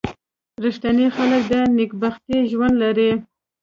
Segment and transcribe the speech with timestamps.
[0.63, 3.11] •رښتیني خلک د نېکبختۍ ژوند لري.